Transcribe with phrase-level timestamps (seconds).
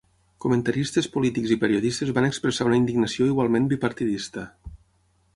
[0.43, 4.47] Comentaristes polítics i periodistes van expressar una indignació igualment bipartidista.